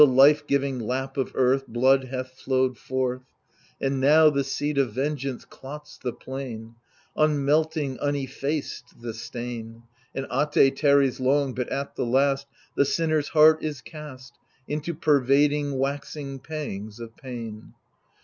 84 0.01 0.07
THE 0.07 0.13
LIBATION 0.13 0.17
BEARERS 0.17 0.33
On 0.33 0.35
the 0.35 0.39
life 0.39 0.47
giving 0.47 0.79
lap 0.79 1.17
of 1.17 1.31
Earth 1.35 1.67
Blood 1.67 2.03
hath 2.05 2.31
flowed 2.31 2.77
forth; 2.79 3.21
And 3.79 3.99
now, 3.99 4.29
the 4.31 4.43
seed 4.43 4.77
of 4.79 4.93
vengeance, 4.93 5.45
clots 5.45 5.99
the 5.99 6.11
plain— 6.11 6.73
Unmelting, 7.15 7.99
unef&ced 7.99 8.99
the 8.99 9.13
stain. 9.13 9.83
And 10.15 10.25
At^ 10.29 10.75
tarries 10.75 11.19
long, 11.19 11.53
but 11.53 11.69
at 11.69 11.93
the 11.95 12.05
last 12.07 12.47
The 12.75 12.85
sinner's 12.85 13.27
heart 13.27 13.61
is 13.61 13.81
cast 13.81 14.39
Into 14.67 14.95
pervading, 14.95 15.77
waxing 15.77 16.39
pangs 16.39 16.99
of 16.99 17.15
pain. 17.15 17.75